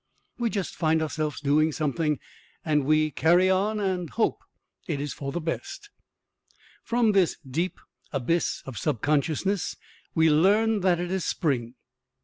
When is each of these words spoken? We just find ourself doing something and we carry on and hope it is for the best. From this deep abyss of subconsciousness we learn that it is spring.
We 0.39 0.49
just 0.49 0.75
find 0.75 0.99
ourself 0.99 1.39
doing 1.41 1.71
something 1.71 2.19
and 2.65 2.85
we 2.85 3.11
carry 3.11 3.51
on 3.51 3.79
and 3.79 4.09
hope 4.09 4.43
it 4.87 4.99
is 4.99 5.13
for 5.13 5.31
the 5.31 5.39
best. 5.39 5.91
From 6.81 7.11
this 7.11 7.37
deep 7.47 7.79
abyss 8.11 8.63
of 8.65 8.79
subconsciousness 8.79 9.75
we 10.15 10.27
learn 10.27 10.79
that 10.79 10.99
it 10.99 11.11
is 11.11 11.23
spring. 11.23 11.75